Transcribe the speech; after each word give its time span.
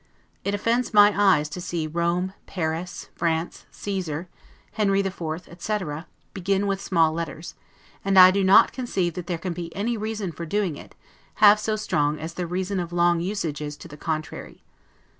It 0.43 0.55
offends 0.55 0.95
my 0.95 1.13
eyes 1.15 1.47
to 1.49 1.61
see 1.61 1.85
rome, 1.85 2.33
paris, 2.47 3.09
france, 3.13 3.67
Caesar, 3.69 4.29
I 4.33 4.37
henry 4.77 5.03
the 5.03 5.11
fourth, 5.11 5.47
etc., 5.47 6.07
begin 6.33 6.65
with 6.65 6.81
small 6.81 7.13
letters; 7.13 7.53
and 8.03 8.17
I 8.17 8.31
do 8.31 8.43
not 8.43 8.73
conceive 8.73 9.13
that 9.13 9.27
there 9.27 9.37
can 9.37 9.53
be 9.53 9.71
any 9.75 9.97
reason 9.97 10.31
for 10.31 10.47
doing 10.47 10.75
it, 10.75 10.95
half 11.35 11.59
so 11.59 11.75
strong 11.75 12.17
as 12.19 12.33
the 12.33 12.47
reason 12.47 12.79
of 12.79 12.91
long 12.91 13.19
usage 13.19 13.61
is 13.61 13.77
to 13.77 13.87
the 13.87 13.95
contrary. 13.95 14.63